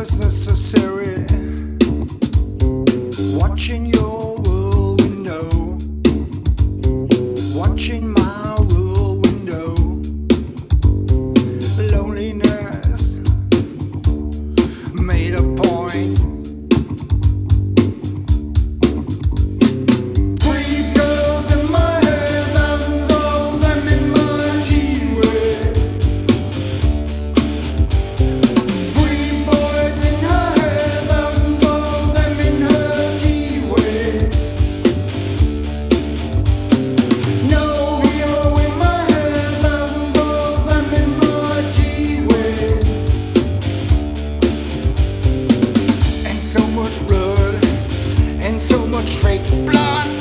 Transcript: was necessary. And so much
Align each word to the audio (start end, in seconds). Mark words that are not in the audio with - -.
was 0.00 0.18
necessary. 0.18 0.89
And 48.92 49.08
so 49.08 49.20
much 49.20 50.19